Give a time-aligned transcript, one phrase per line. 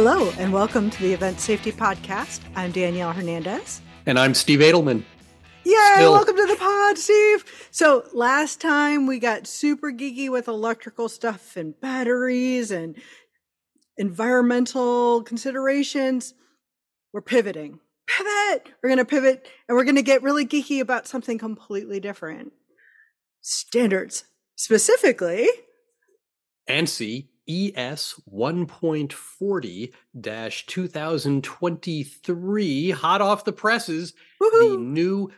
[0.00, 2.38] Hello, and welcome to the Event Safety Podcast.
[2.54, 3.80] I'm Danielle Hernandez.
[4.06, 5.02] And I'm Steve Adelman.
[5.64, 6.12] Yay, Still.
[6.12, 7.68] welcome to the pod, Steve.
[7.72, 12.94] So, last time we got super geeky with electrical stuff and batteries and
[13.96, 16.32] environmental considerations.
[17.12, 17.80] We're pivoting.
[18.06, 18.72] Pivot!
[18.80, 22.52] We're going to pivot and we're going to get really geeky about something completely different
[23.40, 24.22] standards.
[24.54, 25.48] Specifically,
[26.70, 29.92] ANSI ES 1.40
[30.66, 34.70] 2023, hot off the presses, Woo-hoo!
[34.70, 35.30] the new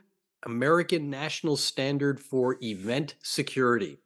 [0.44, 3.98] American National Standard for Event Security.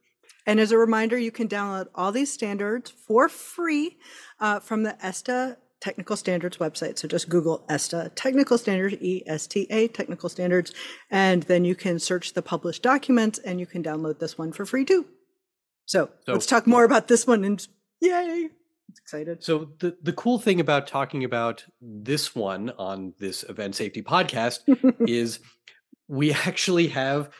[0.46, 3.96] And as a reminder, you can download all these standards for free
[4.40, 6.98] uh, from the ESTA Technical Standards website.
[6.98, 10.72] So just Google ESTA Technical Standards, E S T A Technical Standards,
[11.10, 14.66] and then you can search the published documents and you can download this one for
[14.66, 15.06] free too.
[15.86, 17.66] So, so let's talk more about this one and
[18.04, 18.50] Yay!
[18.98, 19.42] excited.
[19.42, 24.60] So the the cool thing about talking about this one on this event safety podcast
[25.08, 25.40] is
[26.08, 27.30] we actually have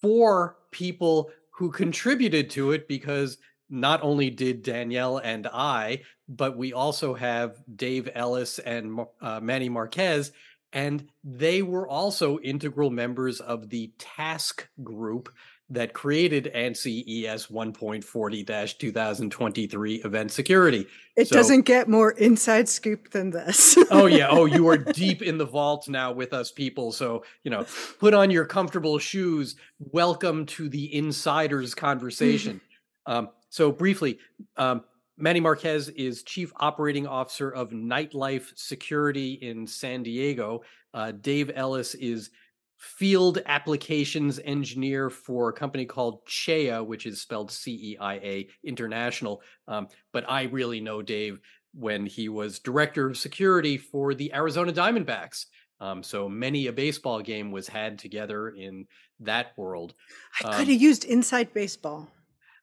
[0.00, 3.38] four people who contributed to it because
[3.70, 9.68] not only did Danielle and I, but we also have Dave Ellis and uh, Manny
[9.68, 10.32] Marquez,
[10.72, 15.28] and they were also integral members of the task group
[15.70, 20.86] that created ANSI ES 1.40 2023 event security.
[21.16, 23.76] It so, doesn't get more inside scoop than this.
[23.90, 24.28] oh, yeah.
[24.30, 26.90] Oh, you are deep in the vault now with us, people.
[26.92, 27.66] So, you know,
[27.98, 29.56] put on your comfortable shoes.
[29.78, 32.60] Welcome to the insiders conversation.
[33.06, 34.18] um, so, briefly,
[34.56, 34.84] um,
[35.18, 40.62] Manny Marquez is Chief Operating Officer of Nightlife Security in San Diego.
[40.94, 42.30] Uh, Dave Ellis is
[42.78, 48.48] field applications engineer for a company called CEIA, which is spelled C E I A
[48.64, 49.42] International.
[49.66, 51.40] Um, but I really know Dave
[51.74, 55.46] when he was director of security for the Arizona Diamondbacks.
[55.80, 58.86] Um, so many a baseball game was had together in
[59.20, 59.94] that world.
[60.40, 62.08] I could have um, used inside baseball,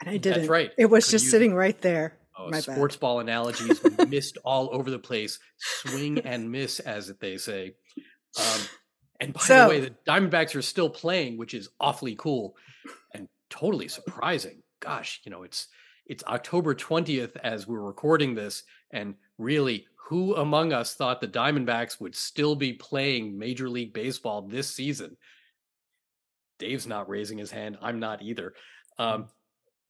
[0.01, 0.39] and I didn't.
[0.39, 0.71] That's right.
[0.77, 2.17] It was just sitting right there.
[2.37, 2.99] Oh, sports bad.
[2.99, 3.79] ball analogies
[4.09, 5.39] missed all over the place.
[5.57, 7.75] Swing and miss, as they say.
[8.37, 8.61] Um,
[9.19, 12.55] and by so, the way, the Diamondbacks are still playing, which is awfully cool
[13.13, 14.61] and totally surprising.
[14.79, 15.67] Gosh, you know, it's
[16.05, 21.99] it's October 20th as we're recording this, and really, who among us thought the Diamondbacks
[21.99, 25.17] would still be playing Major League Baseball this season?
[26.59, 27.77] Dave's not raising his hand.
[27.81, 28.53] I'm not either.
[28.97, 29.27] Um,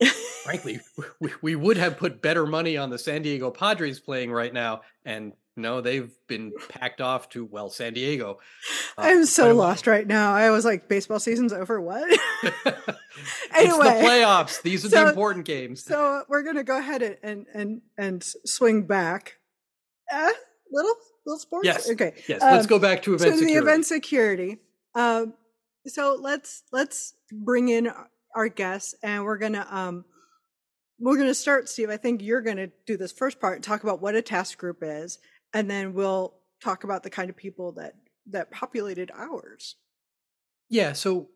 [0.43, 0.79] frankly,
[1.19, 4.81] we, we would have put better money on the San Diego Padres playing right now,
[5.03, 8.39] and no, they've been packed off to well San Diego.
[8.97, 10.33] Uh, I'm so lost right now.
[10.33, 11.79] I was like, baseball season's over.
[11.79, 12.03] What?
[12.03, 12.17] anyway,
[13.55, 14.61] it's the playoffs.
[14.61, 15.83] These are so, the important games.
[15.83, 19.37] So we're gonna go ahead and and and swing back.
[20.11, 20.31] Uh,
[20.71, 20.95] little
[21.25, 21.65] little sports.
[21.65, 21.89] Yes.
[21.89, 22.13] Okay.
[22.27, 22.41] Yes.
[22.41, 23.53] Um, let's go back to event security.
[23.53, 24.57] the event security.
[24.93, 25.33] Um,
[25.87, 27.89] so let's let's bring in
[28.35, 30.03] our guests, and we're gonna um
[30.99, 31.89] we're gonna start, Steve.
[31.89, 35.17] I think you're gonna do this first part, talk about what a task group is
[35.55, 37.95] and then we'll talk about the kind of people that
[38.27, 39.77] that populated ours.
[40.69, 41.29] Yeah, so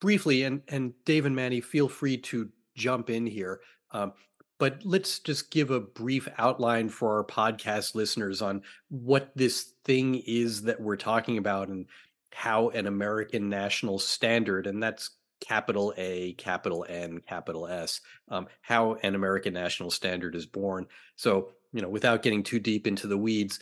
[0.00, 3.60] briefly, and and Dave and Manny, feel free to jump in here.
[3.90, 4.12] Um,
[4.58, 10.22] but let's just give a brief outline for our podcast listeners on what this thing
[10.26, 11.86] is that we're talking about and
[12.32, 15.10] how an American national standard, and that's
[15.40, 20.86] capital A, capital N, capital S, um, how an American national standard is born.
[21.16, 23.60] So you know, without getting too deep into the weeds,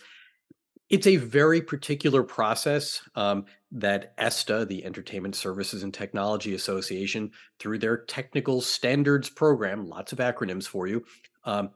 [0.90, 7.78] it's a very particular process um, that ESTA, the Entertainment Services and Technology Association, through
[7.78, 11.04] their technical standards program, lots of acronyms for you,
[11.44, 11.70] um,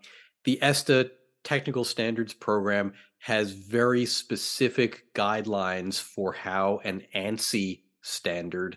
[0.44, 1.10] the ESTA
[1.42, 8.76] technical standards program has very specific guidelines for how an ANSI standard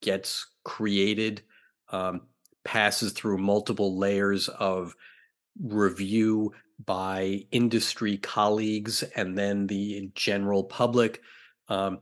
[0.00, 1.42] gets created,
[1.90, 2.22] um,
[2.64, 4.94] passes through multiple layers of
[5.60, 6.52] review
[6.84, 11.20] by industry colleagues and then the general public.
[11.68, 12.00] Um,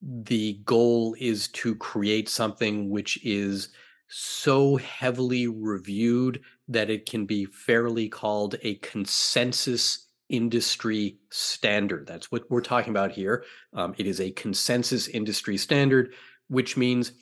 [0.00, 3.68] the goal is to create something which is
[4.08, 12.06] so heavily reviewed that it can be fairly called a consensus industry standard.
[12.06, 13.44] That's what we're talking about here.
[13.74, 16.14] Um, it is a consensus industry standard,
[16.48, 17.12] which means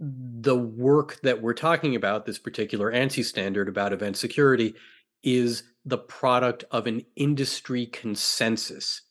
[0.00, 4.74] the work that we're talking about, this particular ANSI standard about event security,
[5.22, 9.02] is the product of an industry consensus.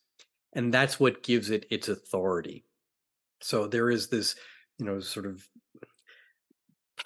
[0.54, 2.66] And that's what gives it its authority.
[3.42, 4.36] So there is this,
[4.80, 5.48] you know, sort of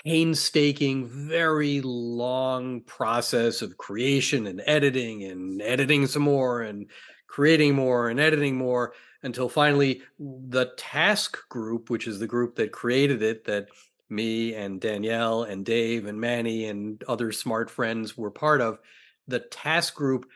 [0.06, 6.90] painstaking, very long process of creation and editing and editing some more and
[7.28, 12.72] creating more and editing more until finally the task group, which is the group that
[12.72, 13.70] created it, that
[14.10, 18.80] me and Danielle and Dave and Manny and other smart friends were part of,
[19.28, 20.30] the task group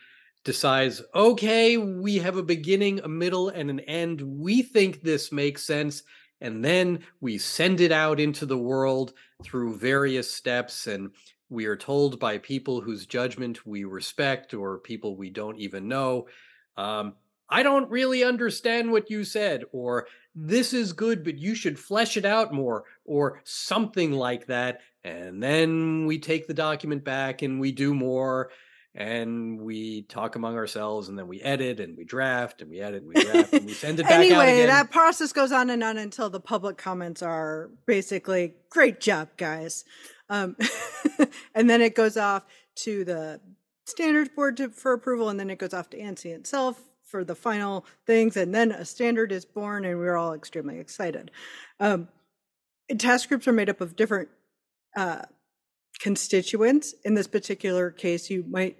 [0.43, 4.21] decides, okay, we have a beginning, a middle, and an end.
[4.21, 6.03] We think this makes sense.
[6.39, 9.13] And then we send it out into the world
[9.43, 10.87] through various steps.
[10.87, 11.11] And
[11.49, 16.27] we are told by people whose judgment we respect or people we don't even know.
[16.77, 17.15] Um,
[17.49, 22.17] I don't really understand what you said, or this is good, but you should flesh
[22.17, 24.81] it out more, or something like that.
[25.03, 28.49] And then we take the document back and we do more
[28.93, 33.03] and we talk among ourselves and then we edit and we draft and we edit
[33.03, 34.67] and we draft and we send it back anyway, out again.
[34.67, 39.85] that process goes on and on until the public comments are basically great job, guys.
[40.29, 40.57] Um,
[41.55, 42.43] and then it goes off
[42.77, 43.39] to the
[43.85, 47.35] standards board to, for approval, and then it goes off to ANSI itself for the
[47.35, 51.31] final things, and then a standard is born, and we're all extremely excited.
[51.79, 52.09] Um,
[52.97, 54.29] task groups are made up of different
[54.95, 55.23] uh,
[55.99, 56.93] constituents.
[57.03, 58.77] In this particular case, you might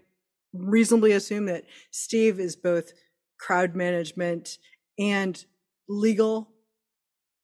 [0.54, 2.92] reasonably assume that Steve is both
[3.40, 4.58] crowd management
[5.00, 5.44] and
[5.88, 6.50] legal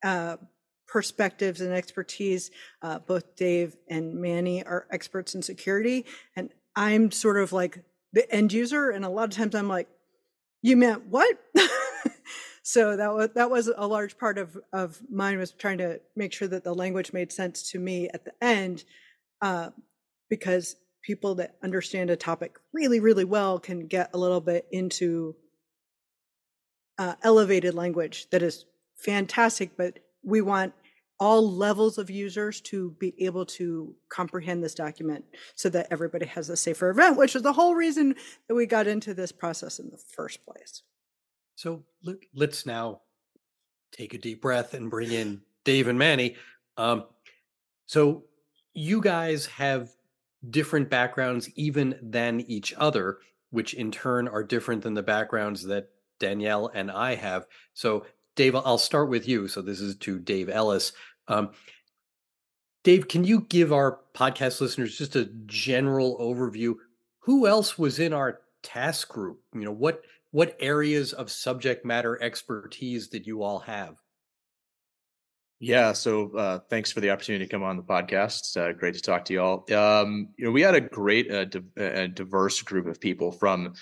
[0.03, 0.37] uh,
[0.87, 2.51] perspectives and expertise.
[2.81, 6.05] Uh, both Dave and Manny are experts in security,
[6.35, 8.89] and I'm sort of like the end user.
[8.89, 9.87] And a lot of times I'm like,
[10.63, 11.37] "You meant what?"
[12.63, 16.33] so that was that was a large part of of mine was trying to make
[16.33, 18.83] sure that the language made sense to me at the end,
[19.41, 19.69] uh,
[20.27, 25.35] because people that understand a topic really, really well can get a little bit into
[26.97, 28.65] uh, elevated language that is
[28.95, 30.73] fantastic, but we want
[31.23, 35.23] all levels of users to be able to comprehend this document
[35.55, 38.13] so that everybody has a safer event, which is the whole reason
[38.49, 40.81] that we got into this process in the first place.
[41.55, 41.85] So
[42.35, 43.03] let's now
[43.93, 46.35] take a deep breath and bring in Dave and Manny.
[46.75, 47.05] Um,
[47.85, 48.25] so
[48.73, 49.91] you guys have
[50.49, 55.87] different backgrounds even than each other, which in turn are different than the backgrounds that
[56.19, 57.47] Danielle and I have.
[57.73, 59.47] So, Dave, I'll start with you.
[59.47, 60.93] So, this is to Dave Ellis.
[61.27, 61.51] Um,
[62.83, 66.75] Dave, can you give our podcast listeners just a general overview?
[67.19, 69.39] Who else was in our task group?
[69.53, 70.01] You know, what
[70.31, 73.95] what areas of subject matter expertise did you all have?
[75.59, 78.57] Yeah, so uh, thanks for the opportunity to come on the podcast.
[78.57, 79.73] Uh, great to talk to you all.
[79.73, 83.73] Um, you know, we had a great, uh, di- diverse group of people from,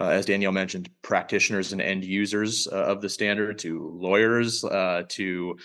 [0.00, 5.02] uh, as Danielle mentioned, practitioners and end users uh, of the standard to lawyers uh,
[5.08, 5.56] to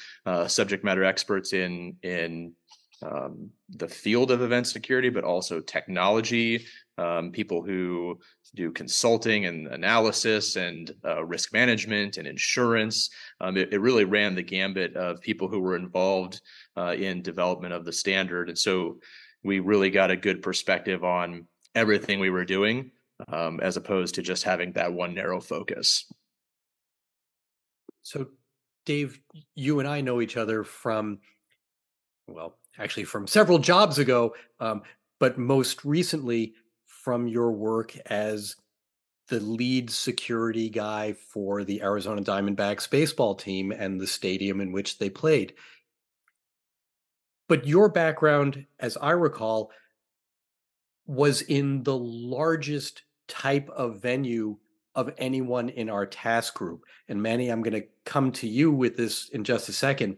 [0.47, 2.53] subject matter experts in in
[3.01, 6.65] um, the field of event security, but also technology,
[6.97, 8.19] um, people who
[8.55, 13.09] do consulting and analysis and uh, risk management and insurance.
[13.39, 16.41] Um, it, it, really ran the gambit of people who were involved
[16.75, 18.49] uh, in development of the standard.
[18.49, 18.99] And so
[19.43, 22.91] we really got a good perspective on everything we were doing
[23.27, 26.11] um, as opposed to just having that one narrow focus.
[28.01, 28.27] So,
[28.85, 29.19] Dave,
[29.55, 31.19] you and I know each other from,
[32.27, 34.81] well, actually from several jobs ago, um,
[35.19, 36.53] but most recently
[36.85, 38.55] from your work as
[39.27, 44.97] the lead security guy for the Arizona Diamondbacks baseball team and the stadium in which
[44.97, 45.53] they played.
[47.47, 49.71] But your background, as I recall,
[51.05, 54.57] was in the largest type of venue
[54.95, 56.83] of anyone in our task group.
[57.07, 60.17] And Manny, I'm going to come to you with this in just a second.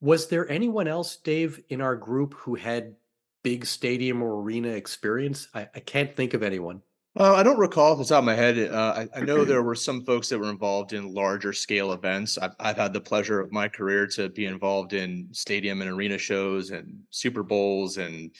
[0.00, 2.96] Was there anyone else, Dave, in our group who had
[3.42, 5.48] big stadium or arena experience?
[5.54, 6.82] I, I can't think of anyone.
[7.14, 8.58] Uh, I don't recall off the top of my head.
[8.58, 12.38] Uh, I, I, know there were some folks that were involved in larger scale events.
[12.38, 16.16] I've, I've, had the pleasure of my career to be involved in stadium and arena
[16.16, 18.30] shows and Super Bowls and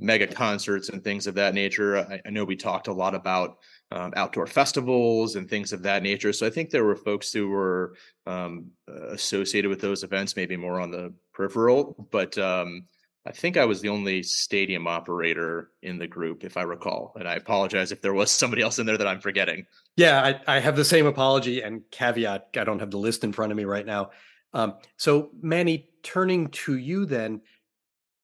[0.00, 1.98] mega concerts and things of that nature.
[1.98, 3.58] I, I know we talked a lot about
[3.92, 6.32] um, outdoor festivals and things of that nature.
[6.32, 7.94] So I think there were folks who were
[8.26, 12.86] um, associated with those events, maybe more on the peripheral, but um,
[13.26, 17.12] I think I was the only stadium operator in the group, if I recall.
[17.18, 19.66] And I apologize if there was somebody else in there that I'm forgetting.
[19.96, 22.48] Yeah, I, I have the same apology and caveat.
[22.56, 24.10] I don't have the list in front of me right now.
[24.54, 27.42] Um, so, Manny, turning to you then,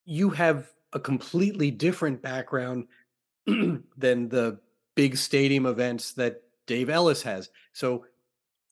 [0.06, 2.86] you have a completely different background
[3.46, 4.58] than the
[4.94, 7.50] big stadium events that Dave Ellis has.
[7.72, 8.04] So,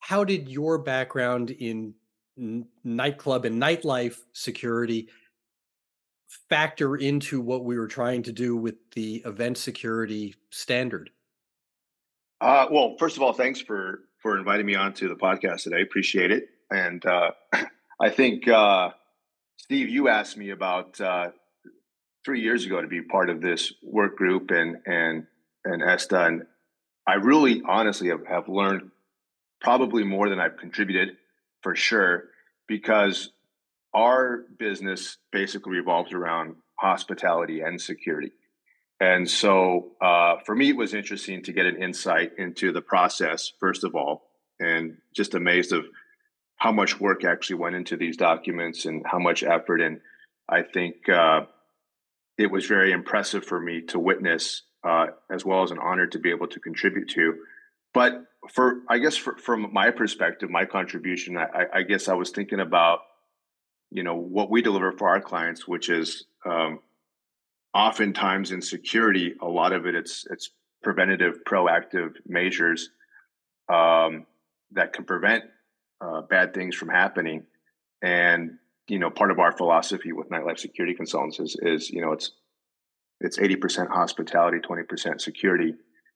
[0.01, 1.95] how did your background in
[2.37, 5.09] nightclub and nightlife security
[6.49, 11.11] factor into what we were trying to do with the event security standard?
[12.41, 15.77] Uh, well, first of all, thanks for for inviting me onto the podcast today.
[15.77, 16.49] I appreciate it.
[16.71, 17.31] And uh,
[18.01, 18.91] I think uh,
[19.57, 21.29] Steve, you asked me about uh,
[22.25, 25.27] three years ago to be part of this work group and and
[25.65, 26.47] and ESTA, and
[27.07, 28.91] I really, honestly, have, have learned
[29.61, 31.17] probably more than I've contributed,
[31.63, 32.25] for sure,
[32.69, 33.31] because
[33.95, 38.33] our business basically revolves around hospitality and security.
[39.01, 43.53] And so uh, for me, it was interesting to get an insight into the process,
[43.59, 45.85] first of all, and just amazed of
[46.57, 49.81] how much work actually went into these documents and how much effort.
[49.81, 50.01] And
[50.49, 51.43] I think uh,
[52.37, 56.19] it was very impressive for me to witness, uh, as well as an honor to
[56.19, 57.35] be able to contribute to.
[57.93, 62.31] But for, I guess, for, from my perspective, my contribution, I, I guess I was
[62.31, 63.01] thinking about,
[63.91, 66.81] you know, what we deliver for our clients, which is um,
[67.73, 70.51] oftentimes in security, a lot of it it's it's
[70.83, 72.91] preventative, proactive measures
[73.73, 74.27] um,
[74.73, 75.45] that can prevent
[76.01, 77.45] uh, bad things from happening.
[78.03, 82.13] And you know, part of our philosophy with Nightlife Security Consultants is, is you know
[82.13, 82.33] it's
[83.21, 85.75] it's eighty percent hospitality, twenty percent security,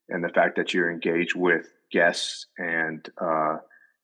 [0.08, 3.56] and the fact that you're engaged with guests and uh,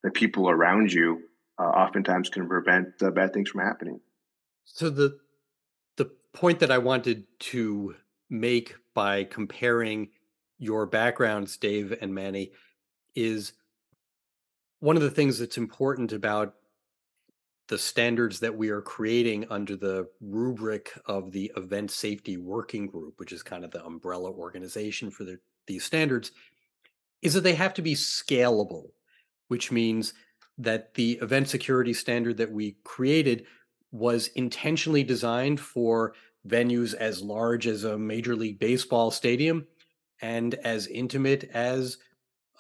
[0.03, 1.21] the people around you
[1.59, 4.01] uh, oftentimes can prevent bad things from happening.
[4.65, 5.19] So the
[5.97, 7.95] the point that I wanted to
[8.31, 10.09] make by comparing
[10.59, 12.53] your backgrounds, Dave and Manny,
[13.15, 13.53] is
[14.81, 16.55] one of the things that's important about
[17.69, 23.19] the standards that we are creating under the rubric of the Event Safety Working Group,
[23.19, 26.33] which is kind of the umbrella organization for the, these standards,
[27.23, 28.91] is that they have to be scalable,
[29.49, 30.13] which means
[30.59, 33.47] that the event security standard that we created
[33.93, 36.15] was intentionally designed for
[36.47, 39.67] venues as large as a Major League Baseball stadium
[40.21, 41.97] and as intimate as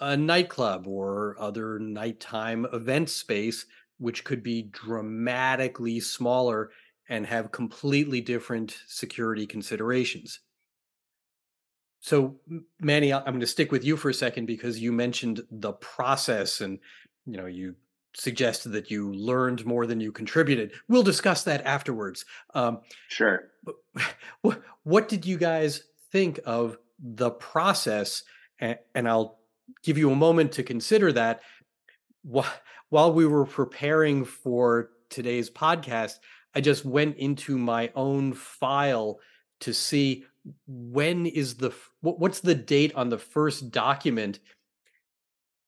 [0.00, 3.66] a nightclub or other nighttime event space,
[4.04, 6.70] which could be dramatically smaller
[7.08, 10.40] and have completely different security considerations.
[12.00, 12.36] So,
[12.80, 16.60] Manny, I'm going to stick with you for a second because you mentioned the process
[16.60, 16.78] and
[17.24, 17.76] you know you
[18.14, 20.72] suggested that you learned more than you contributed.
[20.86, 22.26] We'll discuss that afterwards.
[22.54, 23.48] Um, sure.
[24.42, 28.22] What, what did you guys think of the process?
[28.58, 29.38] And, and I'll
[29.82, 31.40] give you a moment to consider that.
[32.24, 36.18] While we were preparing for today's podcast,
[36.54, 39.20] I just went into my own file
[39.60, 40.24] to see
[40.66, 44.40] when is the what's the date on the first document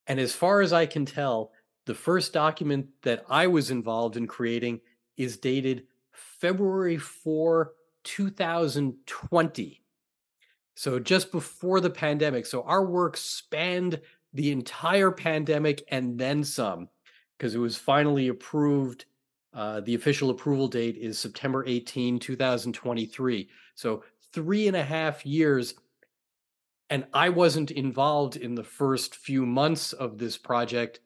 [0.06, 1.50] and as far as i can tell
[1.86, 4.80] the first document that I was involved in creating
[5.16, 7.72] is dated February 4,
[8.02, 9.82] 2020.
[10.74, 12.44] So just before the pandemic.
[12.44, 14.00] So our work spanned
[14.36, 16.88] the entire pandemic and then some,
[17.36, 19.06] because it was finally approved.
[19.52, 23.48] Uh, the official approval date is September 18, 2023.
[23.74, 25.74] So three and a half years.
[26.90, 31.00] And I wasn't involved in the first few months of this project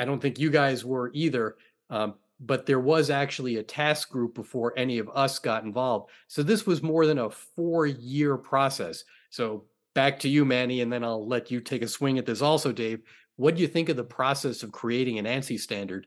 [0.00, 1.56] I don't think you guys were either.
[1.90, 6.10] Um, but there was actually a task group before any of us got involved.
[6.26, 9.04] So this was more than a four year process.
[9.28, 12.42] So back to you, Manny, and then I'll let you take a swing at this
[12.42, 13.00] also, Dave.
[13.36, 16.06] What do you think of the process of creating an ANSI standard?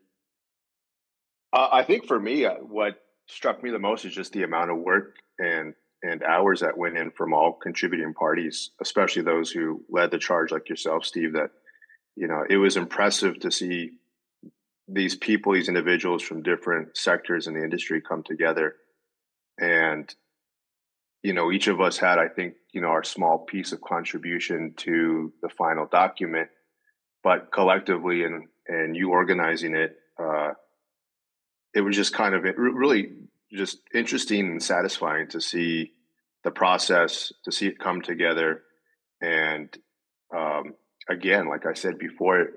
[1.51, 4.71] Uh, I think for me, uh, what struck me the most is just the amount
[4.71, 5.73] of work and
[6.05, 10.51] and hours that went in from all contributing parties, especially those who led the charge,
[10.51, 11.33] like yourself, Steve.
[11.33, 11.51] That
[12.15, 13.91] you know, it was impressive to see
[14.87, 18.75] these people, these individuals from different sectors in the industry come together.
[19.59, 20.13] And,
[21.23, 24.73] you know, each of us had, I think, you know, our small piece of contribution
[24.77, 26.49] to the final document,
[27.23, 30.51] but collectively and, and you organizing it, uh,
[31.73, 33.13] it was just kind of really
[33.53, 35.93] just interesting and satisfying to see
[36.43, 38.63] the process, to see it come together.
[39.21, 39.75] And,
[40.35, 40.73] um,
[41.09, 42.47] again, like I said before,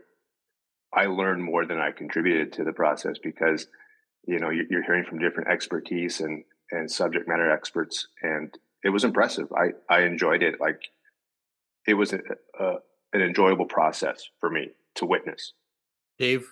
[0.93, 3.69] I learned more than I contributed to the process because,
[4.27, 9.05] you know, you're hearing from different expertise and and subject matter experts, and it was
[9.05, 9.53] impressive.
[9.53, 10.61] I I enjoyed it.
[10.61, 10.81] Like,
[11.87, 12.21] it was a,
[12.59, 12.77] a,
[13.13, 15.53] an enjoyable process for me to witness.
[16.19, 16.47] Dave,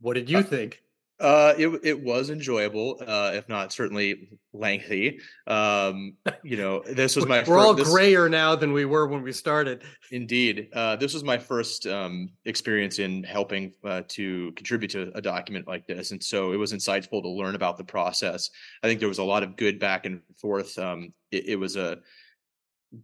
[0.00, 0.82] what did you uh, think?
[1.20, 5.20] Uh, it it was enjoyable, uh, if not certainly lengthy.
[5.46, 7.38] Um, you know, this was my.
[7.38, 9.84] We're first, all this, grayer now than we were when we started.
[10.10, 15.22] Indeed, uh, this was my first um, experience in helping uh, to contribute to a
[15.22, 18.50] document like this, and so it was insightful to learn about the process.
[18.82, 20.76] I think there was a lot of good back and forth.
[20.80, 21.98] Um, it, it was a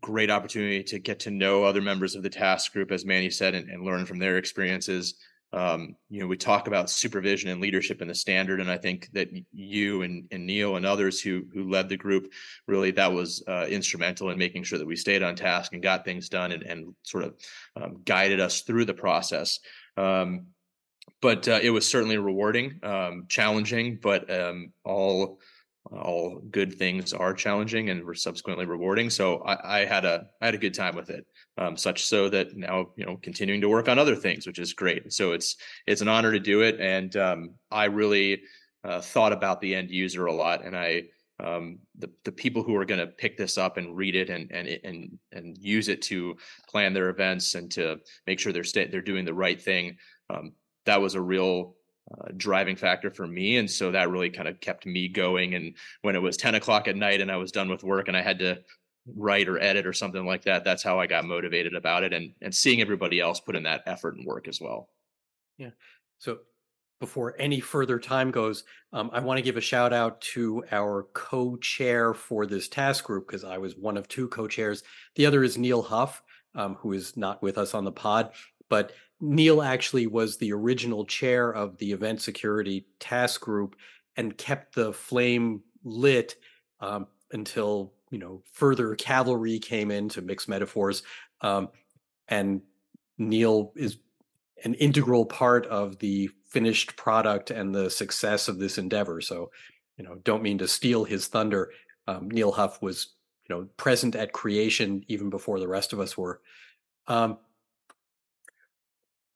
[0.01, 3.55] great opportunity to get to know other members of the task group, as Manny said,
[3.55, 5.15] and, and learn from their experiences
[5.53, 9.09] um, you know, we talk about supervision and leadership in the standard, and I think
[9.13, 12.33] that you and, and Neil and others who who led the group
[12.69, 16.05] really that was uh, instrumental in making sure that we stayed on task and got
[16.05, 17.35] things done and, and sort of
[17.77, 19.59] um, guided us through the process.
[19.97, 20.47] Um,
[21.21, 25.41] but uh, it was certainly rewarding, um, challenging, but um, all
[25.91, 29.11] all good things are challenging and were subsequently rewarding.
[29.11, 31.27] So I, I had a I had a good time with it
[31.59, 34.73] um, such so that now you know continuing to work on other things, which is
[34.73, 35.13] great.
[35.13, 38.43] So it's it's an honor to do it, and um, I really
[38.85, 41.05] uh, thought about the end user a lot, and I
[41.39, 44.51] um, the the people who are going to pick this up and read it and
[44.51, 46.37] and and and use it to
[46.69, 49.97] plan their events and to make sure they're sta- they're doing the right thing.
[50.29, 50.53] Um,
[50.87, 51.75] that was a real
[52.11, 53.59] uh, driving factor for me.
[53.59, 55.55] And so that really kind of kept me going.
[55.55, 58.17] And when it was 10 o'clock at night and I was done with work and
[58.17, 58.59] I had to
[59.17, 62.33] write or edit or something like that that's how i got motivated about it and
[62.43, 64.89] and seeing everybody else put in that effort and work as well.
[65.59, 65.71] Yeah.
[66.19, 66.39] So
[67.01, 71.07] before any further time goes um, i want to give a shout out to our
[71.15, 74.83] co-chair for this task group because i was one of two co-chairs.
[75.17, 76.23] The other is neil huff
[76.55, 78.33] um, who is not with us on the pod
[78.69, 83.77] but neil actually was the original chair of the event security task group
[84.17, 86.37] and kept the flame lit
[86.81, 91.03] um, until you know further cavalry came in to mix metaphors
[91.41, 91.69] um,
[92.29, 92.63] and
[93.19, 93.99] neil is
[94.65, 99.21] an integral part of the finished product and the success of this endeavor.
[99.21, 99.51] So
[99.97, 101.71] you know don't mean to steal his thunder.
[102.07, 103.15] Um, neil huff was
[103.49, 106.41] you know present at creation even before the rest of us were.
[107.07, 107.39] Um,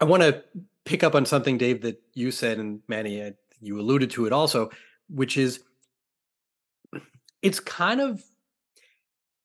[0.01, 0.43] i want to
[0.85, 4.71] pick up on something dave that you said and manny you alluded to it also
[5.09, 5.61] which is
[7.41, 8.23] it's kind of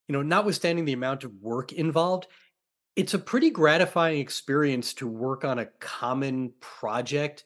[0.09, 2.25] you know, notwithstanding the amount of work involved,
[2.95, 7.43] it's a pretty gratifying experience to work on a common project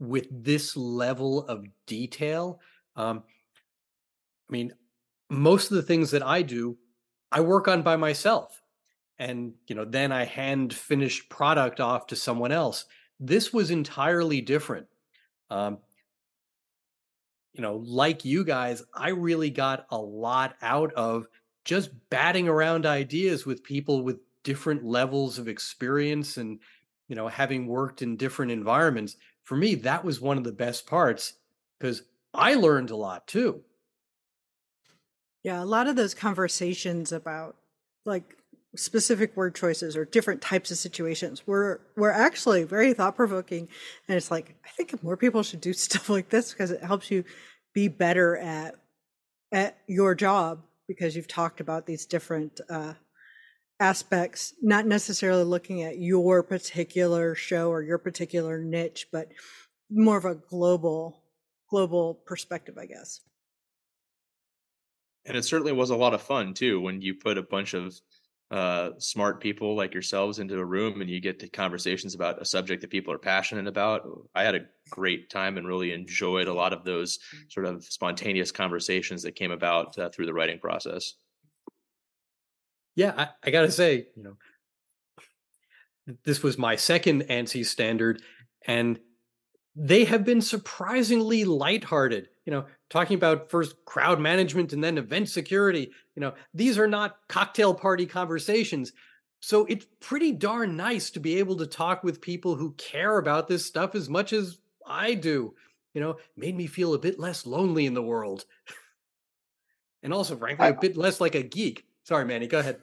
[0.00, 2.60] with this level of detail.
[2.96, 3.22] Um,
[4.48, 4.74] I mean,
[5.30, 6.76] most of the things that I do,
[7.30, 8.60] I work on by myself.
[9.20, 12.84] And, you know, then I hand finished product off to someone else.
[13.20, 14.88] This was entirely different.
[15.50, 15.78] Um,
[17.52, 21.28] you know, like you guys, I really got a lot out of
[21.66, 26.60] just batting around ideas with people with different levels of experience and
[27.08, 30.86] you know having worked in different environments for me that was one of the best
[30.86, 31.34] parts
[31.78, 32.02] because
[32.32, 33.60] i learned a lot too.
[35.42, 37.56] Yeah a lot of those conversations about
[38.04, 38.36] like
[38.76, 43.68] specific word choices or different types of situations were were actually very thought provoking
[44.06, 47.10] and it's like i think more people should do stuff like this because it helps
[47.10, 47.24] you
[47.74, 48.76] be better at
[49.50, 52.94] at your job because you've talked about these different uh,
[53.80, 59.28] aspects, not necessarily looking at your particular show or your particular niche, but
[59.90, 61.22] more of a global
[61.68, 63.20] global perspective, I guess.
[65.24, 68.00] And it certainly was a lot of fun too when you put a bunch of
[68.50, 72.44] uh, smart people like yourselves into a room and you get to conversations about a
[72.44, 74.02] subject that people are passionate about.
[74.34, 78.52] I had a great time and really enjoyed a lot of those sort of spontaneous
[78.52, 81.14] conversations that came about uh, through the writing process.
[82.94, 84.36] Yeah, I, I got to say, you know,
[86.24, 88.22] this was my second ANSI standard,
[88.66, 89.00] and
[89.74, 92.28] they have been surprisingly lighthearted.
[92.44, 95.90] You know, talking about first crowd management and then event security.
[96.14, 98.92] You know, these are not cocktail party conversations.
[99.40, 103.48] So it's pretty darn nice to be able to talk with people who care about
[103.48, 105.54] this stuff as much as I do.
[105.94, 108.44] You know, made me feel a bit less lonely in the world.
[110.02, 111.84] and also, frankly, a bit less like a geek.
[112.04, 112.78] Sorry, Manny, go ahead.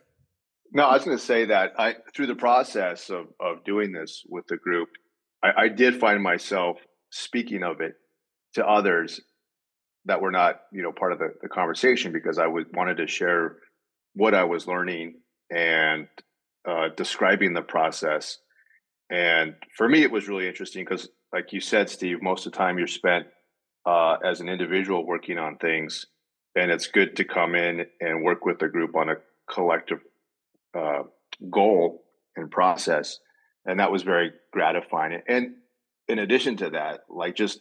[0.72, 4.24] No, I was going to say that I, through the process of, of doing this
[4.28, 4.90] with the group,
[5.44, 6.78] I, I did find myself
[7.12, 7.94] speaking of it
[8.56, 9.22] to others
[10.06, 13.08] that were not, you know, part of the, the conversation because I was wanted to
[13.08, 13.58] share
[14.14, 15.16] what I was learning
[15.52, 16.08] and
[16.68, 18.38] uh, describing the process.
[19.10, 22.58] And for me, it was really interesting because, like you said, Steve, most of the
[22.58, 23.28] time you're spent
[23.86, 26.06] uh, as an individual working on things,
[26.56, 29.16] and it's good to come in and work with the group on a
[29.52, 30.00] collective
[30.78, 31.04] uh,
[31.50, 32.04] goal
[32.36, 33.20] and process
[33.66, 35.54] and that was very gratifying and
[36.08, 37.60] in addition to that like just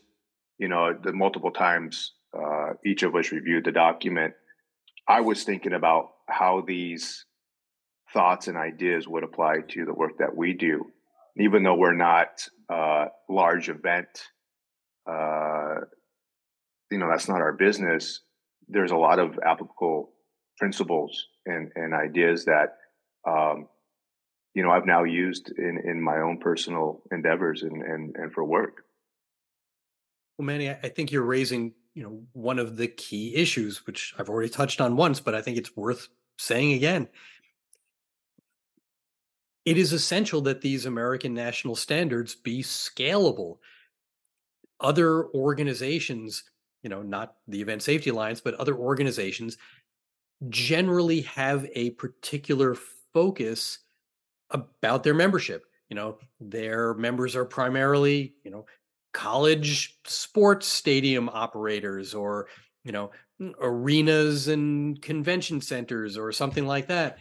[0.62, 4.34] you know, the multiple times uh, each of us reviewed the document,
[5.08, 7.24] I was thinking about how these
[8.12, 10.86] thoughts and ideas would apply to the work that we do.
[11.38, 14.08] Even though we're not uh, large event,
[15.10, 15.76] uh,
[16.90, 18.20] you know, that's not our business.
[18.68, 20.10] There's a lot of applicable
[20.58, 22.76] principles and, and ideas that,
[23.26, 23.66] um,
[24.54, 28.44] you know, I've now used in, in my own personal endeavors and, and, and for
[28.44, 28.84] work.
[30.36, 34.28] Well, Manny, I think you're raising, you know, one of the key issues, which I've
[34.28, 37.08] already touched on once, but I think it's worth saying again.
[39.64, 43.58] It is essential that these American national standards be scalable.
[44.80, 46.42] Other organizations,
[46.82, 49.58] you know, not the Event Safety Alliance, but other organizations
[50.48, 52.74] generally have a particular
[53.12, 53.78] focus
[54.50, 55.64] about their membership.
[55.88, 58.64] You know, their members are primarily, you know,
[59.12, 62.48] college sports stadium operators or,
[62.84, 63.10] you know,
[63.60, 67.18] arenas and convention centers or something like that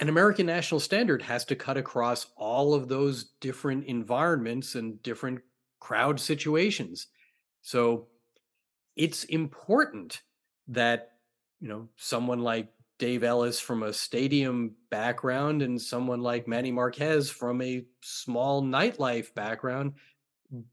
[0.00, 5.40] an American national standard has to cut across all of those different environments and different
[5.78, 7.06] crowd situations.
[7.62, 8.08] So
[8.96, 10.22] it's important
[10.68, 11.12] that,
[11.60, 17.30] you know, someone like Dave Ellis from a stadium background and someone like Manny Marquez
[17.30, 19.92] from a small nightlife background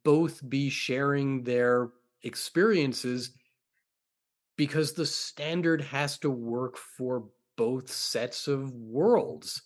[0.04, 1.89] both be sharing their
[2.24, 3.32] experiences
[4.58, 7.26] because the standard has to work for
[7.58, 9.62] both sets of worlds.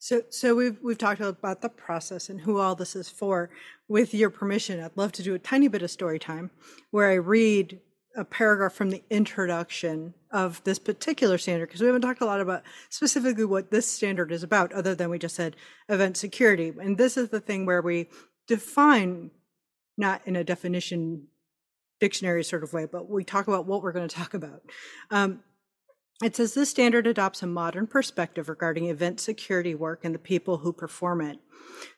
[0.00, 3.50] So, so we've we've talked about the process and who all this is for.
[3.88, 6.50] With your permission, I'd love to do a tiny bit of story time,
[6.90, 7.80] where I read
[8.16, 12.40] a paragraph from the introduction of this particular standard because we haven't talked a lot
[12.40, 15.56] about specifically what this standard is about, other than we just said
[15.88, 16.72] event security.
[16.80, 18.08] And this is the thing where we
[18.48, 19.30] define,
[19.96, 21.28] not in a definition
[22.00, 24.62] dictionary sort of way, but we talk about what we're going to talk about.
[25.10, 25.40] Um,
[26.22, 30.58] it says this standard adopts a modern perspective regarding event security work and the people
[30.58, 31.38] who perform it.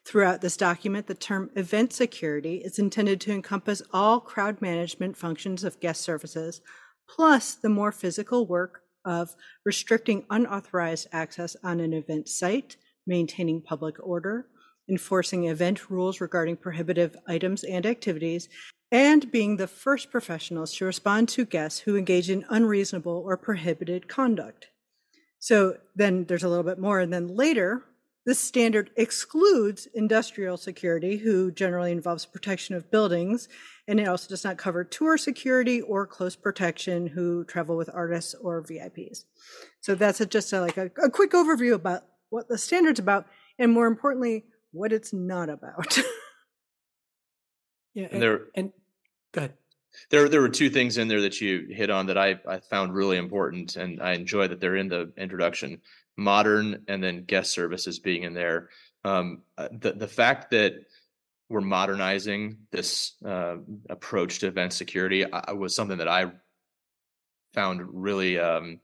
[0.05, 5.63] Throughout this document, the term event security is intended to encompass all crowd management functions
[5.63, 6.61] of guest services,
[7.09, 9.35] plus the more physical work of
[9.65, 14.45] restricting unauthorized access on an event site, maintaining public order,
[14.91, 18.49] enforcing event rules regarding prohibitive items and activities,
[18.91, 24.09] and being the first professionals to respond to guests who engage in unreasonable or prohibited
[24.09, 24.67] conduct.
[25.39, 26.99] So then there's a little bit more.
[26.99, 27.83] And then later,
[28.25, 33.47] this standard excludes industrial security, who generally involves protection of buildings.
[33.87, 38.35] And it also does not cover tour security or close protection, who travel with artists
[38.35, 39.23] or VIPs.
[39.79, 43.25] So that's a, just a, like a, a quick overview about what the standard's about,
[43.57, 45.97] and more importantly, what it's not about.
[47.93, 48.71] yeah, and, and there and
[49.31, 49.53] Go ahead.
[50.09, 52.93] There, there were two things in there that you hit on that I, I found
[52.93, 55.81] really important, and I enjoy that they're in the introduction.
[56.17, 58.69] Modern and then guest services being in there.
[59.03, 60.73] Um, uh, the the fact that
[61.49, 63.57] we're modernizing this uh,
[63.89, 66.31] approach to event security I, was something that I
[67.53, 68.79] found really um,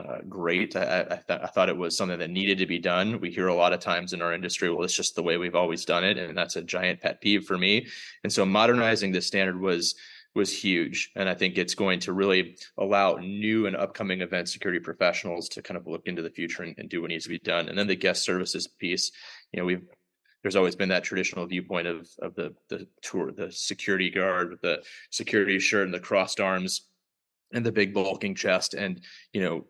[0.00, 0.76] uh, great.
[0.76, 3.20] I, I, th- I, thought it was something that needed to be done.
[3.20, 5.54] We hear a lot of times in our industry, well, it's just the way we've
[5.54, 7.86] always done it, and that's a giant pet peeve for me.
[8.24, 9.94] And so, modernizing the standard was
[10.34, 14.78] was huge, and I think it's going to really allow new and upcoming event security
[14.78, 17.40] professionals to kind of look into the future and, and do what needs to be
[17.40, 17.68] done.
[17.68, 19.10] And then the guest services piece,
[19.52, 19.84] you know, we've
[20.42, 24.62] there's always been that traditional viewpoint of of the the tour, the security guard with
[24.62, 26.89] the security shirt and the crossed arms
[27.52, 28.74] and the big bulking chest.
[28.74, 29.00] And,
[29.32, 29.66] you know,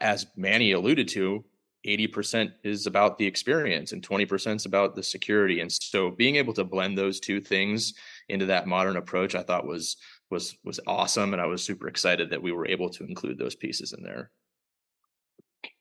[0.00, 1.44] as Manny alluded to,
[1.86, 5.60] 80% is about the experience and 20% is about the security.
[5.60, 7.94] And so being able to blend those two things
[8.28, 9.96] into that modern approach, I thought was
[10.30, 11.32] was was awesome.
[11.32, 14.30] And I was super excited that we were able to include those pieces in there.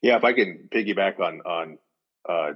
[0.02, 1.78] Yeah, if I can piggyback on on
[2.30, 2.54] uh,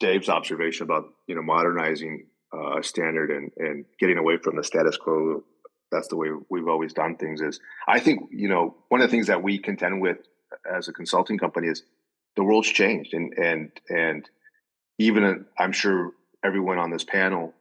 [0.00, 4.96] Dave's observation about you know modernizing uh, standard and and getting away from the status
[4.96, 5.44] quo
[5.90, 9.10] that's the way we've always done things is i think you know one of the
[9.10, 10.18] things that we contend with
[10.74, 11.82] as a consulting company is
[12.36, 14.28] the world's changed and and and
[14.98, 16.12] even i'm sure
[16.44, 17.52] everyone on this panel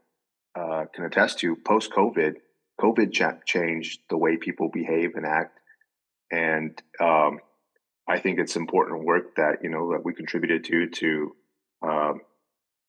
[0.56, 2.36] uh, can attest to post covid
[2.80, 5.60] covid ch- changed the way people behave and act.
[6.32, 7.40] And um,
[8.08, 11.36] i think it's important work that you know that we contributed to to
[11.82, 12.22] um,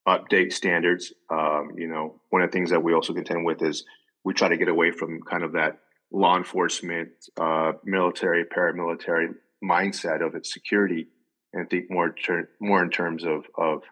[0.06, 1.12] update standards.
[1.30, 3.84] Um, you know one of the things that we also contend with is
[4.26, 5.78] we try to get away from kind of that
[6.10, 7.10] law enforcement,
[7.40, 9.28] uh, military, paramilitary
[9.64, 11.06] mindset of its security,
[11.52, 13.82] and think more ter- more in terms of of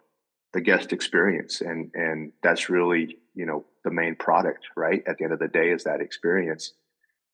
[0.51, 5.01] the guest experience, and and that's really you know the main product right?
[5.07, 6.73] At the end of the day is that experience.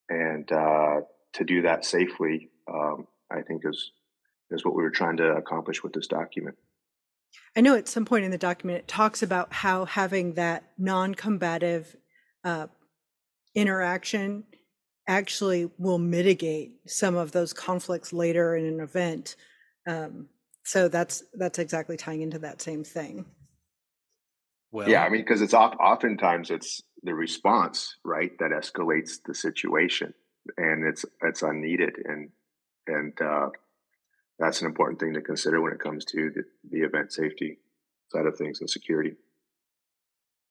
[0.08, 1.00] And uh,
[1.32, 3.92] to do that safely um, i think is
[4.50, 6.56] is what we were trying to accomplish with this document.
[7.56, 11.96] I know at some point in the document it talks about how having that non-combative
[12.44, 12.66] uh,
[13.54, 14.44] interaction
[15.08, 19.36] actually will mitigate some of those conflicts later in an event
[19.88, 20.28] um,
[20.64, 23.26] so that's that's exactly tying into that same thing
[24.72, 30.14] well, yeah, I mean, because it's oftentimes it's the response, right, that escalates the situation,
[30.56, 32.30] and it's it's unneeded, and
[32.86, 33.50] and uh,
[34.38, 37.58] that's an important thing to consider when it comes to the, the event safety
[38.08, 39.12] side of things and security.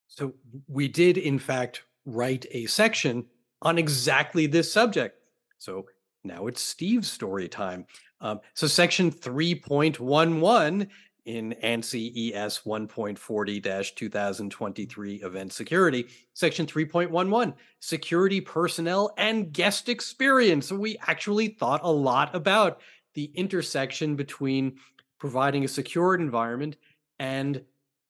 [0.08, 0.36] So
[0.68, 3.26] we did, in fact, write a section
[3.62, 5.18] on exactly this subject.
[5.58, 5.86] So
[6.24, 7.86] now it's Steve's story time.
[8.20, 10.88] Um, so section 3.11
[11.26, 20.68] in ANSI ES 1.40-2023 event security, section 3.11, security personnel and guest experience.
[20.68, 22.82] So we actually thought a lot about
[23.14, 24.78] the intersection between
[25.20, 26.78] providing a secured environment
[27.20, 27.62] and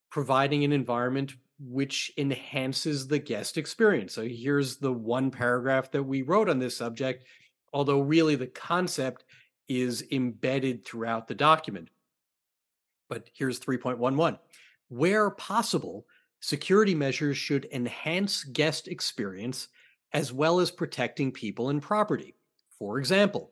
[0.10, 4.14] providing an environment which enhances the guest experience.
[4.14, 7.26] So here's the one paragraph that we wrote on this subject,
[7.74, 9.26] although really the concept
[9.68, 11.90] is embedded throughout the document
[13.12, 14.40] but here's 3.11.
[14.88, 16.08] Where possible,
[16.40, 19.68] security measures should enhance guest experience
[20.14, 22.36] as well as protecting people and property.
[22.80, 23.52] For example,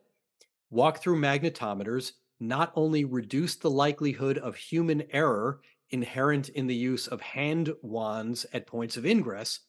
[0.70, 7.20] walk-through magnetometers not only reduce the likelihood of human error inherent in the use of
[7.20, 9.60] hand wands at points of ingress,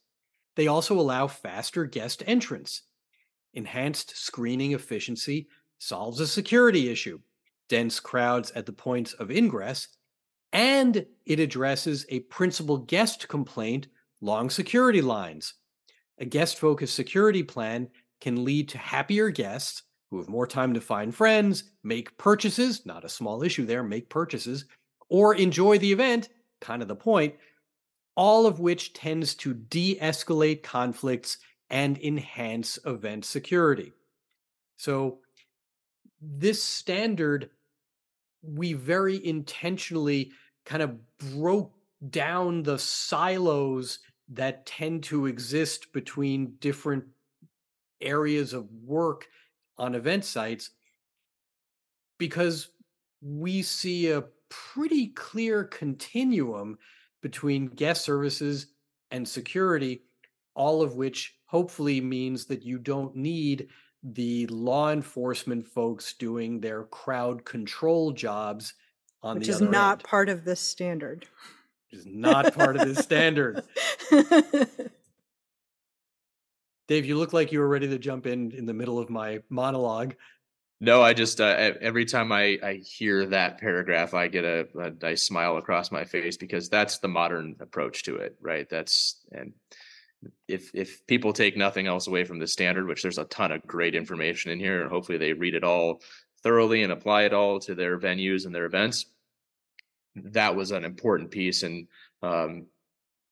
[0.55, 2.83] they also allow faster guest entrance.
[3.53, 5.47] Enhanced screening efficiency
[5.79, 7.19] solves a security issue
[7.69, 9.87] dense crowds at the points of ingress,
[10.51, 13.87] and it addresses a principal guest complaint
[14.19, 15.53] long security lines.
[16.19, 17.87] A guest focused security plan
[18.19, 23.05] can lead to happier guests who have more time to find friends, make purchases, not
[23.05, 24.65] a small issue there, make purchases,
[25.11, 26.29] or enjoy the event,
[26.61, 27.35] kind of the point,
[28.15, 31.37] all of which tends to de escalate conflicts
[31.69, 33.91] and enhance event security.
[34.77, 35.19] So,
[36.21, 37.49] this standard
[38.43, 40.31] we very intentionally
[40.65, 41.73] kind of broke
[42.09, 47.03] down the silos that tend to exist between different
[47.99, 49.27] areas of work
[49.77, 50.71] on event sites
[52.17, 52.69] because
[53.21, 56.77] we see a pretty clear continuum
[57.21, 58.67] between guest services
[59.09, 60.03] and security,
[60.53, 63.69] all of which hopefully means that you don't need
[64.03, 68.73] the law enforcement folks doing their crowd control jobs
[69.23, 70.03] on the which the is not end.
[70.03, 71.25] part of this standard.
[71.91, 73.63] Which is not part of this standard.
[76.87, 79.41] Dave you look like you were ready to jump in in the middle of my
[79.49, 80.15] monologue
[80.81, 84.91] no i just uh, every time i i hear that paragraph i get a, a
[85.01, 89.53] nice smile across my face because that's the modern approach to it right that's and
[90.47, 93.65] if if people take nothing else away from the standard, which there's a ton of
[93.65, 96.01] great information in here, and hopefully they read it all
[96.43, 99.05] thoroughly and apply it all to their venues and their events.
[100.15, 101.87] That was an important piece, and
[102.21, 102.67] um,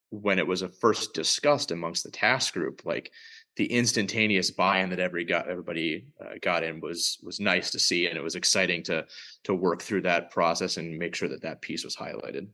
[0.10, 3.12] when it was first discussed amongst the task group, like
[3.60, 8.08] the instantaneous buy-in that every got everybody uh, got in was was nice to see,
[8.08, 9.06] and it was exciting to
[9.44, 12.48] to work through that process and make sure that that piece was highlighted.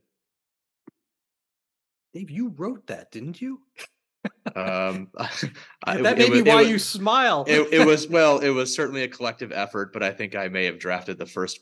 [2.12, 3.62] Dave, you wrote that, didn't you?
[4.56, 5.10] um,
[5.84, 7.46] I, that may be why was, you smile.
[7.48, 10.66] it, it, was well, it was certainly a collective effort, but I think I may
[10.66, 11.60] have drafted the first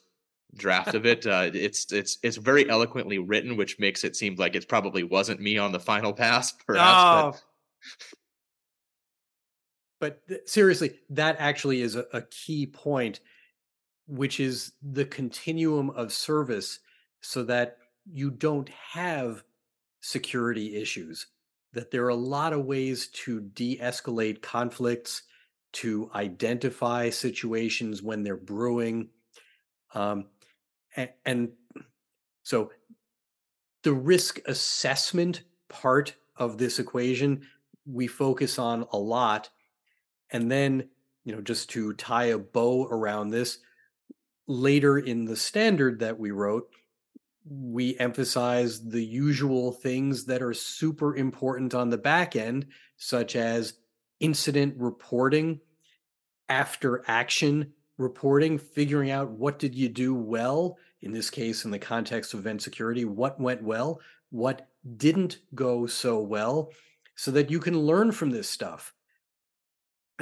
[0.55, 1.27] draft of it.
[1.27, 5.41] Uh, it's it's it's very eloquently written, which makes it seem like it probably wasn't
[5.41, 6.97] me on the final pass, perhaps.
[6.97, 7.31] Oh.
[7.31, 7.41] But,
[10.03, 13.21] but th- seriously, that actually is a, a key point,
[14.05, 16.79] which is the continuum of service,
[17.21, 17.77] so that
[18.11, 19.45] you don't have
[20.01, 21.27] security issues
[21.71, 25.21] that there are a lot of ways to de escalate conflicts,
[25.71, 29.07] to identify situations when they're brewing.
[29.93, 30.25] Um,
[30.97, 31.51] and, and
[32.43, 32.71] so
[33.83, 37.47] the risk assessment part of this equation
[37.85, 39.49] we focus on a lot.
[40.33, 40.89] And then,
[41.23, 43.59] you know, just to tie a bow around this,
[44.47, 46.69] later in the standard that we wrote,
[47.45, 52.65] we emphasize the usual things that are super important on the back end,
[52.97, 53.73] such as
[54.19, 55.59] incident reporting,
[56.49, 61.79] after action reporting, figuring out what did you do well, in this case, in the
[61.79, 64.67] context of event security, what went well, what
[64.97, 66.71] didn't go so well
[67.15, 68.93] so that you can learn from this stuff.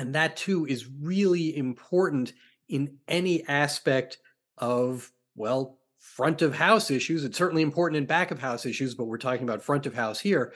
[0.02, 2.34] And that too is really important
[2.68, 4.18] in any aspect
[4.58, 7.24] of, well, front of house issues.
[7.24, 10.20] It's certainly important in back of house issues, but we're talking about front of house
[10.20, 10.56] here.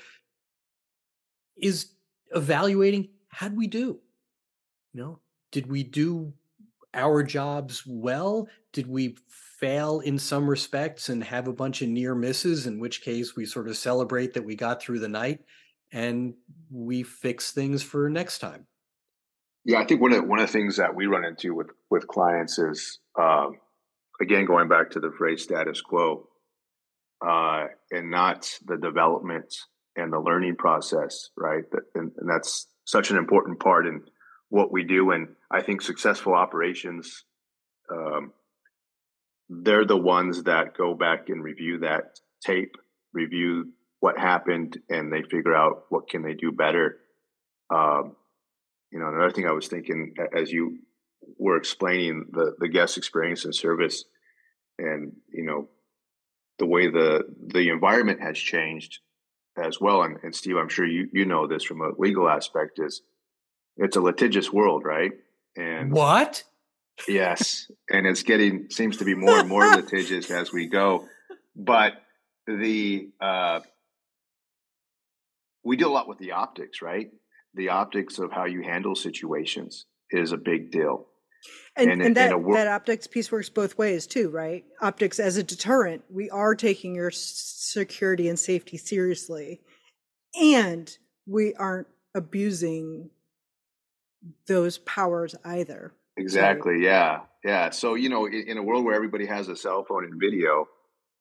[1.58, 1.91] Is
[2.31, 3.99] evaluating how did we do?
[4.93, 5.19] You know,
[5.51, 6.34] did we do
[6.95, 8.47] our jobs well?
[8.73, 13.03] Did we fail in some respects and have a bunch of near misses, in which
[13.03, 15.41] case we sort of celebrate that we got through the night
[15.91, 16.34] and
[16.71, 18.65] we fix things for next time?
[19.65, 22.08] Yeah, I think one of one of the things that we run into with with
[22.08, 23.58] clients is um,
[24.21, 26.30] again going back to the phrase status quo,
[27.25, 29.56] uh, and not the development
[29.95, 31.63] and the learning process, right?
[31.95, 34.04] And, and that's such an important part in
[34.49, 35.12] what we do.
[35.12, 37.23] And I think successful operations,
[37.91, 38.34] um,
[39.49, 42.75] they're the ones that go back and review that tape,
[43.13, 46.97] review what happened, and they figure out what can they do better.
[47.73, 48.15] Um,
[48.91, 50.80] you know, another thing I was thinking as you
[51.38, 54.06] were explaining the the guest experience and service,
[54.78, 55.69] and you know,
[56.60, 59.00] the way the the environment has changed
[59.58, 60.04] as well.
[60.04, 63.02] And, and Steve, I'm sure you you know this from a legal aspect is
[63.78, 65.12] it's a litigious world, right?
[65.58, 66.43] And what?
[67.08, 71.08] Yes, and it's getting seems to be more and more litigious as we go.
[71.56, 71.93] But
[72.48, 73.60] the uh,
[75.63, 77.12] we deal a lot with the optics, right?
[77.56, 81.08] The optics of how you handle situations is a big deal.
[81.78, 84.63] And, and, and that, wor- that optics piece works both ways too, right?
[84.82, 86.04] Optics as a deterrent.
[86.10, 89.62] We are taking your security and safety seriously,
[90.39, 90.96] and
[91.28, 93.10] we aren't abusing
[94.48, 95.94] those powers either.
[96.18, 96.76] Exactly.
[96.76, 97.20] So, yeah.
[97.44, 97.70] Yeah.
[97.70, 100.68] So, you know, in, in, a world where everybody has a cell phone and video,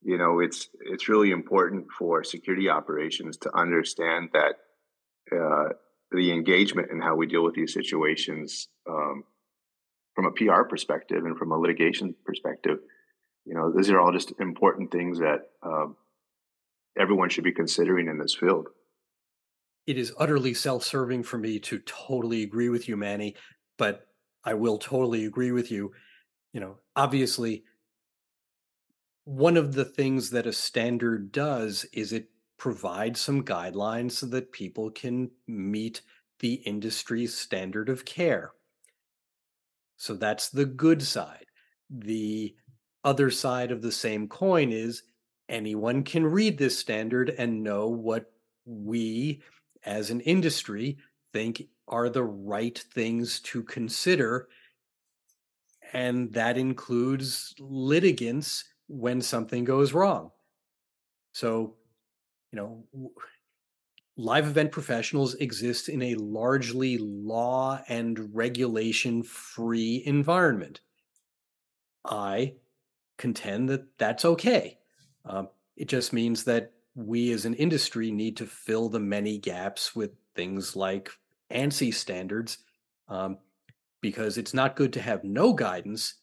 [0.01, 4.55] you know, it's it's really important for security operations to understand that
[5.35, 5.69] uh,
[6.11, 9.23] the engagement and how we deal with these situations um,
[10.13, 12.79] from a PR perspective and from a litigation perspective,
[13.45, 15.95] you know, these are all just important things that um,
[16.99, 18.67] everyone should be considering in this field
[19.87, 23.35] it is utterly self-serving for me to totally agree with you, Manny,
[23.77, 24.07] but
[24.43, 25.91] I will totally agree with you.
[26.53, 27.63] You know, obviously,
[29.25, 34.51] one of the things that a standard does is it provides some guidelines so that
[34.51, 36.01] people can meet
[36.39, 38.51] the industry's standard of care.
[39.97, 41.45] So that's the good side.
[41.89, 42.55] The
[43.03, 45.03] other side of the same coin is
[45.47, 48.31] anyone can read this standard and know what
[48.65, 49.41] we
[49.85, 50.97] as an industry
[51.33, 54.47] think are the right things to consider.
[55.93, 60.31] And that includes litigants when something goes wrong.
[61.33, 61.75] So,
[62.55, 63.11] you know,
[64.15, 70.79] live event professionals exist in a largely law and regulation free environment.
[72.05, 72.53] I
[73.17, 74.77] contend that that's okay.
[75.25, 79.93] Um, it just means that we as an industry need to fill the many gaps
[79.93, 81.11] with things like
[81.51, 82.59] ANSI standards
[83.09, 83.37] um,
[83.99, 86.15] because it's not good to have no guidance.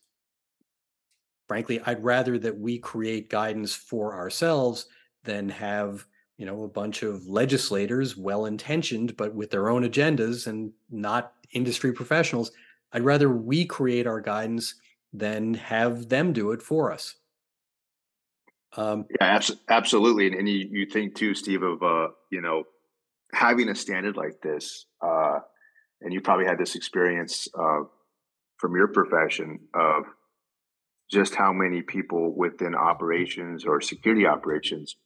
[1.47, 4.87] Frankly, I'd rather that we create guidance for ourselves
[5.25, 6.07] than have
[6.39, 11.35] you know a bunch of legislators well intentioned but with their own agendas and not
[11.53, 12.53] industry professionals
[12.93, 14.75] i'd rather we create our guidance
[15.13, 17.17] than have them do it for us
[18.77, 20.27] um, yeah, abs- absolutely.
[20.29, 22.65] And, and you, you think too, Steve, of uh, you know
[23.33, 25.41] having a standard like this, uh,
[26.01, 27.81] and you probably had this experience uh,
[28.57, 30.05] from your profession of
[31.11, 34.97] just how many people within operations or security operations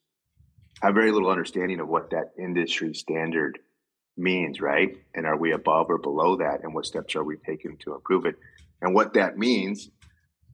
[0.83, 3.59] have very little understanding of what that industry standard
[4.17, 4.97] means, right?
[5.15, 6.63] And are we above or below that?
[6.63, 8.37] And what steps are we taking to improve it?
[8.81, 9.91] And what that means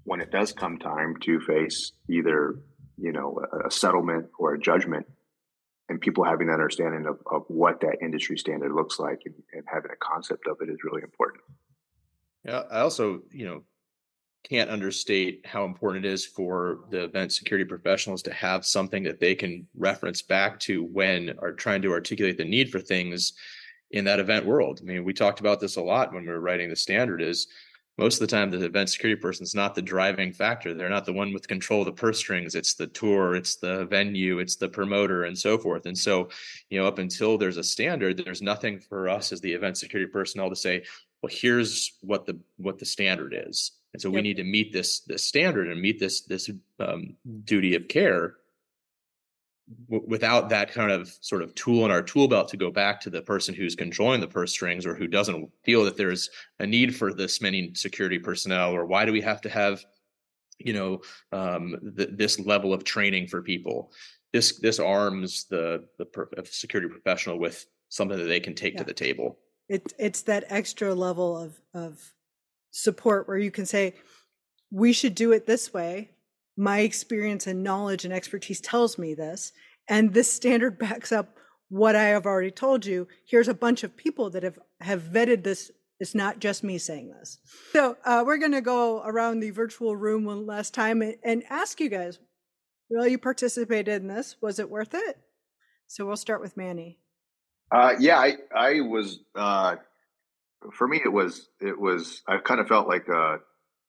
[0.04, 2.56] when it does come time to face either
[2.98, 5.06] you know a, settlement or a judgment
[5.88, 9.64] and people having that understanding of, of what that industry standard looks like and, and
[9.66, 11.42] having a concept of it is really important
[12.44, 13.62] yeah i also you know
[14.44, 19.20] can't understate how important it is for the event security professionals to have something that
[19.20, 23.34] they can reference back to when are trying to articulate the need for things
[23.92, 24.80] in that event world.
[24.82, 27.46] I mean, we talked about this a lot when we were writing the standard is
[27.98, 30.72] most of the time the event security person is not the driving factor.
[30.72, 32.54] They're not the one with control of the purse strings.
[32.54, 35.84] It's the tour it's the venue it's the promoter and so forth.
[35.86, 36.30] And so
[36.70, 40.10] you know up until there's a standard there's nothing for us as the event security
[40.10, 40.84] personnel to say
[41.22, 44.14] well here's what the what the standard is and so yep.
[44.14, 48.36] we need to meet this this standard and meet this this um, duty of care
[49.88, 53.00] w- without that kind of sort of tool in our tool belt to go back
[53.00, 56.66] to the person who's controlling the purse strings or who doesn't feel that there's a
[56.66, 59.84] need for this many security personnel or why do we have to have
[60.58, 61.00] you know
[61.32, 63.92] um, th- this level of training for people
[64.32, 68.80] this this arms the the per- security professional with something that they can take yeah.
[68.80, 69.38] to the table
[69.68, 72.12] it, it's that extra level of of
[72.72, 73.94] support where you can say
[74.70, 76.10] we should do it this way.
[76.56, 79.52] My experience and knowledge and expertise tells me this
[79.88, 81.36] and this standard backs up
[81.68, 83.08] what i have already told you.
[83.26, 85.70] Here's a bunch of people that have have vetted this.
[86.00, 87.38] It's not just me saying this.
[87.72, 91.44] So uh, we're going to go around the virtual room one last time and, and
[91.48, 92.18] ask you guys
[92.90, 94.36] well you participated in this.
[94.42, 95.18] Was it worth it?
[95.86, 96.98] So we'll start with manny.
[97.70, 99.76] Uh, yeah i i was uh,
[100.72, 103.38] for me it was it was i kind of felt like a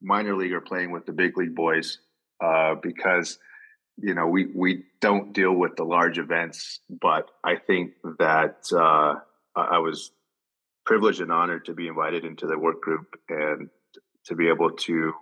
[0.01, 1.99] minor leaguer playing with the big league boys
[2.43, 3.39] uh, because
[3.97, 9.15] you know we we don't deal with the large events, but I think that uh,
[9.55, 10.11] I was
[10.85, 13.69] privileged and honored to be invited into the work group and
[14.25, 15.13] to be able to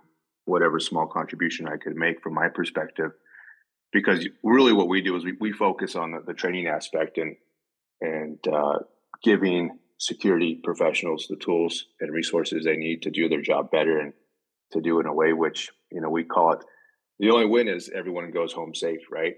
[0.44, 3.12] whatever small contribution I could make from my perspective.
[3.92, 7.36] Because really, what we do is we, we focus on the, the training aspect and
[8.00, 8.78] and uh,
[9.22, 14.12] giving security professionals the tools and resources they need to do their job better and
[14.72, 16.64] to do in a way which you know we call it
[17.22, 19.36] the only win is everyone goes home safe, right?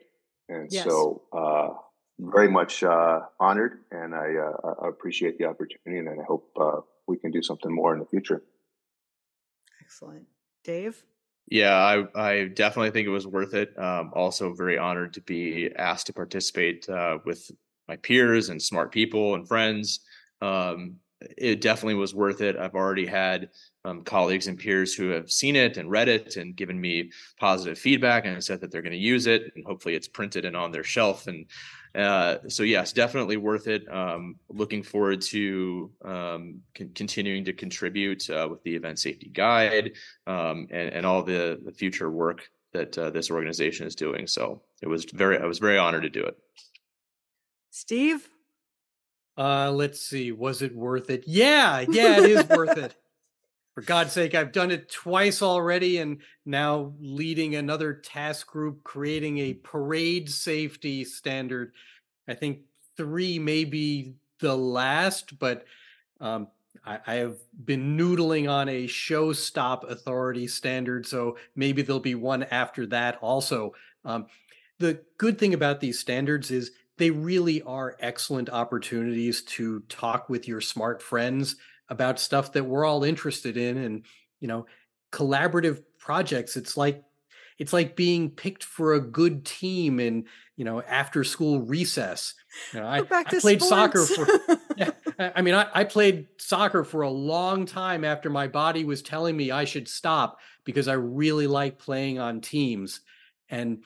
[0.49, 0.85] And yes.
[0.85, 1.69] so, uh,
[2.19, 6.81] very much uh, honored, and I, uh, I, appreciate the opportunity, and I hope uh,
[7.09, 8.43] we can do something more in the future.
[9.83, 10.25] Excellent,
[10.63, 11.05] Dave.
[11.51, 13.79] Yeah, I, I definitely think it was worth it.
[13.79, 17.51] Um, also, very honored to be asked to participate uh, with
[17.87, 20.01] my peers and smart people and friends.
[20.45, 20.97] Um,
[21.39, 22.57] it definitely was worth it.
[22.57, 23.51] I've already had
[23.85, 27.79] um, colleagues and peers who have seen it and read it and given me positive
[27.79, 30.71] feedback and said that they're going to use it and hopefully it's printed and on
[30.71, 31.27] their shelf.
[31.27, 31.47] And
[31.95, 33.91] uh, so yes definitely worth it.
[33.93, 39.93] Um, looking forward to um, con- continuing to contribute uh, with the event safety guide
[40.27, 44.27] um, and, and, all the, the future work that uh, this organization is doing.
[44.27, 46.37] So it was very i was very honored to do it.
[47.71, 48.29] Steve
[49.37, 52.95] uh let's see was it worth it yeah yeah it is worth it
[53.75, 59.39] for God's sake, I've done it twice already, and now leading another task group creating
[59.39, 61.73] a parade safety standard.
[62.29, 62.61] I think
[62.97, 65.65] three may be the last, but
[66.21, 66.47] um,
[66.87, 72.15] I, I, have been noodling on a show stop authority standard, so maybe there'll be
[72.15, 73.75] one after that also.
[74.05, 74.27] Um,
[74.79, 80.47] the good thing about these standards is they really are excellent opportunities to talk with
[80.47, 81.57] your smart friends
[81.89, 84.05] about stuff that we're all interested in and
[84.41, 84.67] you know
[85.13, 86.57] collaborative projects.
[86.57, 87.03] It's like
[87.59, 90.25] it's like being picked for a good team in
[90.57, 92.35] you know after school recess.
[92.73, 93.69] You know, I, I, played sports.
[93.69, 94.27] soccer for
[94.77, 99.03] yeah, i mean I, I played soccer for a long time after my body was
[99.03, 103.01] telling me i should stop because i really like playing on teams.
[103.49, 103.83] And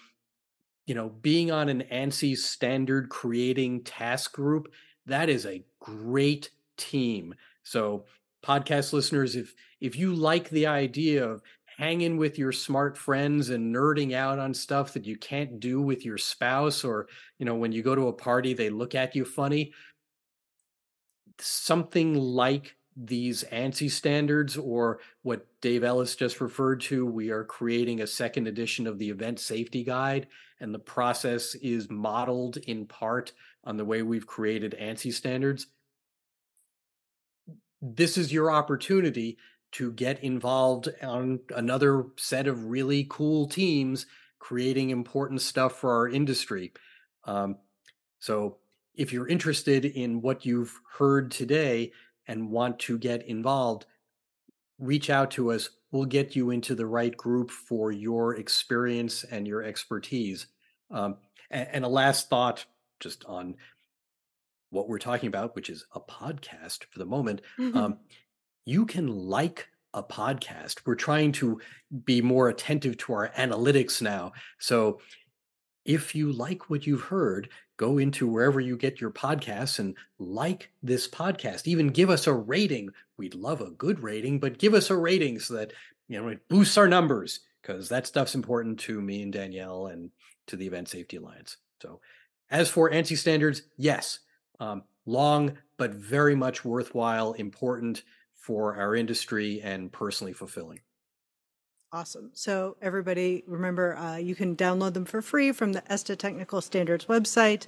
[0.88, 4.68] you know being on an ansi standard creating task group
[5.08, 7.34] that is a great team.
[7.62, 8.04] So,
[8.44, 11.42] podcast listeners, if if you like the idea of
[11.78, 16.04] hanging with your smart friends and nerding out on stuff that you can't do with
[16.04, 17.06] your spouse or,
[17.38, 19.72] you know, when you go to a party they look at you funny,
[21.38, 28.00] something like these ANSI standards or what Dave Ellis just referred to, we are creating
[28.00, 30.26] a second edition of the event safety guide.
[30.60, 33.32] And the process is modeled in part
[33.62, 35.68] on the way we've created ANSI standards
[37.80, 39.38] this is your opportunity
[39.72, 44.06] to get involved on another set of really cool teams
[44.38, 46.72] creating important stuff for our industry.
[47.24, 47.56] Um,
[48.18, 48.58] so,
[48.94, 51.92] if you're interested in what you've heard today
[52.28, 53.86] and want to get involved,
[54.78, 55.70] reach out to us.
[55.90, 60.46] We'll get you into the right group for your experience and your expertise.
[60.90, 61.16] Um,
[61.50, 62.66] and, and a last thought
[63.00, 63.56] just on
[64.70, 67.76] what we're talking about, which is a podcast for the moment, mm-hmm.
[67.76, 67.98] um,
[68.66, 70.80] you can like a podcast.
[70.84, 71.60] We're trying to
[72.04, 74.32] be more attentive to our analytics now.
[74.58, 75.00] So
[75.84, 77.48] if you like what you've heard,
[77.78, 81.66] go into wherever you get your podcasts and like this podcast.
[81.66, 82.90] Even give us a rating.
[83.16, 85.72] We'd love a good rating, but give us a rating so that
[86.08, 90.10] you know it boosts our numbers because that stuff's important to me and Danielle and
[90.48, 91.56] to the Event Safety Alliance.
[91.80, 92.00] So
[92.50, 94.20] as for ANSI standards, yes,
[94.60, 98.02] um, long, but very much worthwhile, important
[98.34, 100.80] for our industry and personally fulfilling.
[101.90, 102.30] Awesome.
[102.34, 107.06] So, everybody, remember uh, you can download them for free from the ESTA Technical Standards
[107.06, 107.66] website.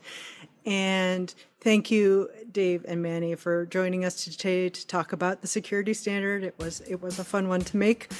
[0.66, 5.94] And thank you, Dave and Manny, for joining us today to talk about the security
[5.94, 6.44] standard.
[6.44, 8.12] It was it was a fun one to make.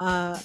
[0.00, 0.38] Uh,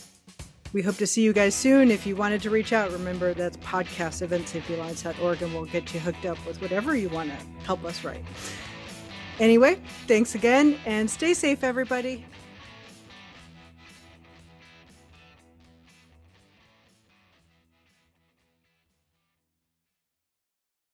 [0.74, 1.92] we hope to see you guys soon.
[1.92, 6.26] If you wanted to reach out, remember that's podcast eventsafetyalliance.org and we'll get you hooked
[6.26, 8.24] up with whatever you want to help us write.
[9.40, 12.26] Anyway, thanks again and stay safe, everybody.